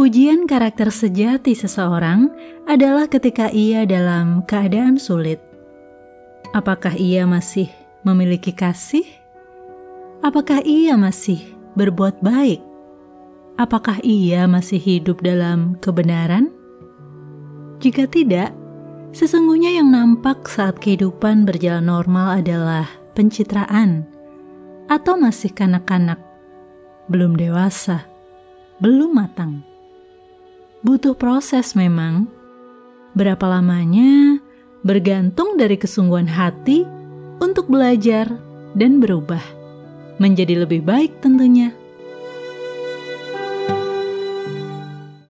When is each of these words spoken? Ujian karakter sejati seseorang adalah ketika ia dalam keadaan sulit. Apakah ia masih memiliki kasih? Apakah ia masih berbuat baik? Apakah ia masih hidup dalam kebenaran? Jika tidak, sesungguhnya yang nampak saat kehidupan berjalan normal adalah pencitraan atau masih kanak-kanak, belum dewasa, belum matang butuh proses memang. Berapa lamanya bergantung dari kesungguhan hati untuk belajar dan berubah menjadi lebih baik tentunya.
Ujian 0.00 0.48
karakter 0.48 0.88
sejati 0.88 1.52
seseorang 1.52 2.32
adalah 2.64 3.04
ketika 3.04 3.52
ia 3.52 3.84
dalam 3.84 4.40
keadaan 4.48 4.96
sulit. 4.96 5.44
Apakah 6.56 6.96
ia 6.96 7.28
masih 7.28 7.68
memiliki 8.00 8.48
kasih? 8.48 9.04
Apakah 10.24 10.64
ia 10.64 10.96
masih 10.96 11.44
berbuat 11.76 12.16
baik? 12.24 12.64
Apakah 13.60 14.00
ia 14.00 14.48
masih 14.48 14.80
hidup 14.80 15.20
dalam 15.20 15.76
kebenaran? 15.84 16.48
Jika 17.84 18.08
tidak, 18.08 18.56
sesungguhnya 19.12 19.84
yang 19.84 19.92
nampak 19.92 20.48
saat 20.48 20.80
kehidupan 20.80 21.44
berjalan 21.44 21.92
normal 21.92 22.40
adalah 22.40 22.88
pencitraan 23.12 24.08
atau 24.88 25.20
masih 25.20 25.52
kanak-kanak, 25.52 26.24
belum 27.12 27.36
dewasa, 27.36 28.08
belum 28.80 29.12
matang 29.20 29.69
butuh 30.80 31.16
proses 31.16 31.72
memang. 31.76 32.28
Berapa 33.16 33.42
lamanya 33.50 34.38
bergantung 34.80 35.58
dari 35.58 35.76
kesungguhan 35.76 36.30
hati 36.30 36.86
untuk 37.42 37.66
belajar 37.68 38.30
dan 38.76 39.02
berubah 39.02 39.42
menjadi 40.20 40.62
lebih 40.68 40.84
baik 40.84 41.24
tentunya. 41.24 41.79